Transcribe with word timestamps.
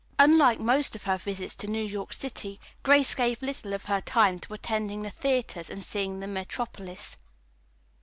Unlike 0.17 0.59
most 0.59 0.95
of 0.95 1.03
her 1.03 1.19
visits 1.19 1.53
to 1.53 1.67
New 1.67 1.83
York 1.83 2.11
City, 2.11 2.59
Grace 2.81 3.13
gave 3.13 3.43
little 3.43 3.71
of 3.71 3.85
her 3.85 4.01
time 4.01 4.39
to 4.39 4.53
attending 4.55 5.03
the 5.03 5.11
theatres 5.11 5.69
and 5.69 5.83
seeing 5.83 6.21
the 6.21 6.27
metropolis. 6.27 7.17